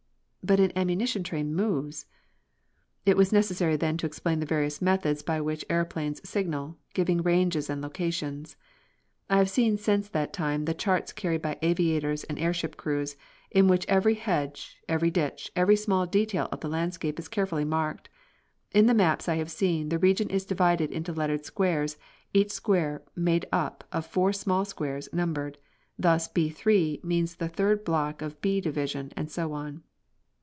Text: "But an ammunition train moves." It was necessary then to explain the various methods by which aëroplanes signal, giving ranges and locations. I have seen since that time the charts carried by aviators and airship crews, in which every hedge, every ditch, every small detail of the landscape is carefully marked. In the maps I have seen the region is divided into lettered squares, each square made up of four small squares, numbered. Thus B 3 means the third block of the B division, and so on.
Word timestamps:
"But 0.43 0.59
an 0.59 0.71
ammunition 0.75 1.21
train 1.23 1.53
moves." 1.55 2.07
It 3.05 3.15
was 3.15 3.31
necessary 3.31 3.77
then 3.77 3.95
to 3.97 4.07
explain 4.07 4.39
the 4.39 4.45
various 4.45 4.81
methods 4.81 5.21
by 5.21 5.39
which 5.39 5.65
aëroplanes 5.69 6.25
signal, 6.25 6.77
giving 6.95 7.21
ranges 7.21 7.69
and 7.69 7.79
locations. 7.81 8.57
I 9.29 9.37
have 9.37 9.51
seen 9.51 9.77
since 9.77 10.09
that 10.09 10.33
time 10.33 10.65
the 10.65 10.73
charts 10.73 11.13
carried 11.13 11.43
by 11.43 11.59
aviators 11.61 12.23
and 12.23 12.39
airship 12.39 12.75
crews, 12.75 13.15
in 13.51 13.67
which 13.67 13.85
every 13.87 14.15
hedge, 14.15 14.77
every 14.89 15.11
ditch, 15.11 15.51
every 15.55 15.75
small 15.75 16.07
detail 16.07 16.49
of 16.51 16.59
the 16.61 16.67
landscape 16.69 17.19
is 17.19 17.27
carefully 17.29 17.63
marked. 17.63 18.09
In 18.73 18.87
the 18.87 18.95
maps 18.95 19.29
I 19.29 19.35
have 19.35 19.51
seen 19.51 19.89
the 19.89 19.99
region 19.99 20.29
is 20.31 20.43
divided 20.43 20.91
into 20.91 21.13
lettered 21.13 21.45
squares, 21.45 21.97
each 22.33 22.51
square 22.51 23.03
made 23.15 23.45
up 23.51 23.83
of 23.91 24.07
four 24.07 24.33
small 24.33 24.65
squares, 24.65 25.07
numbered. 25.13 25.59
Thus 25.99 26.27
B 26.27 26.49
3 26.49 26.99
means 27.03 27.35
the 27.35 27.47
third 27.47 27.85
block 27.85 28.23
of 28.23 28.33
the 28.33 28.39
B 28.39 28.59
division, 28.59 29.11
and 29.15 29.29
so 29.29 29.53
on. 29.53 29.83